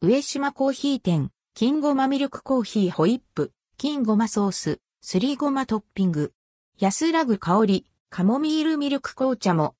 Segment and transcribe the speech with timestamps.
[0.00, 6.32] 上島コーヒー店、金ごまミルクコーヒーホイップ、金ごまソース、すりごまトッピング。
[6.78, 9.74] 安らぐ香り、カモミールミルク紅茶も。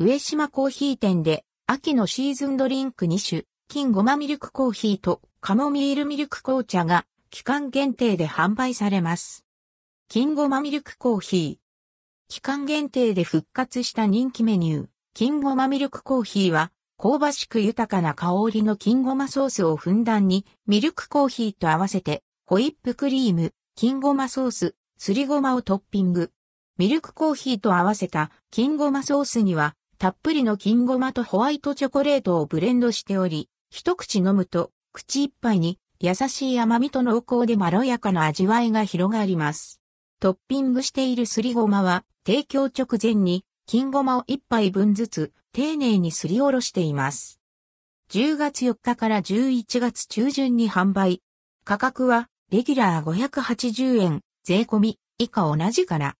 [0.00, 9.44] 上島コーヒー店で、秋のシーズンドリンク2種、金ごまミルクコーヒーとカモミールミルク紅茶が期間限定で販売されます。
[10.08, 11.58] 金ごまミルクコーヒー。
[12.26, 26.30] 期間限定で復活した人気メニュー、金ごまミルクコーヒーは、香ばしく豊かな香りの金ごまソースをふんだんにミルクコーヒーと合わせて、ホイップクリーム、金ごまソース、すりごまをトッピング。
[26.78, 39.80] ミルクコーヒーと合わせた金ごまソースには、たっぷりの金ごまとホワイトチョコレートをブレンドしており、一口飲むと、口いっぱいに優しい甘みと濃厚でまろやかな味わいが広がります。
[40.20, 47.38] トッピングしているすりごまは、提供直前に、金ごまを一杯分ずつ、丁寧にすりおろしています。
[48.10, 51.22] 10月4日から11月中旬に販売。
[51.62, 56.16] 価格は、レギュラー580円、税込み、以下同じから。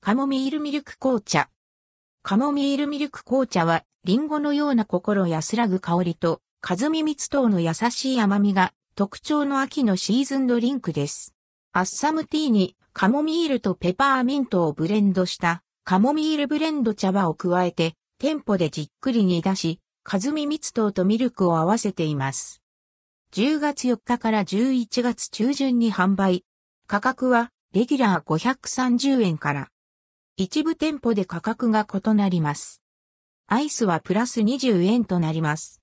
[0.00, 1.50] カモミールミルク紅茶。
[2.22, 11.34] カモミールミルク紅茶は、リンゴのような心安らぐ香りと、カズミミツ等の優しい甘みが特徴の秋のシーズンドリンクです。
[11.72, 22.60] アッサムティーにカモミールとペパーミントをブレンドしたカモミールブレンド茶葉を加えて店舗でじっくり煮出し、カズミ蜜糖とミルクを合わせています。
[23.34, 26.44] 10月4日から11月中旬に販売。
[26.88, 29.68] 価格はレギュラー530円から。
[30.36, 32.82] 一部店舗で価格が異なります。
[33.46, 35.74] アイスはプラス20円となります。